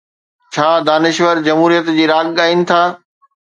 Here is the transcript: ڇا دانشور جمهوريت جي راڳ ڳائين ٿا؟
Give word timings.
ڇا 0.55 0.69
دانشور 0.87 1.35
جمهوريت 1.47 1.95
جي 1.97 2.05
راڳ 2.13 2.25
ڳائين 2.37 2.59
ٿا؟ 2.69 2.81